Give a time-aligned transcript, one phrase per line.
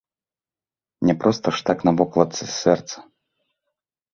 [1.09, 2.97] Не проста ж так на вокладцы сэрца.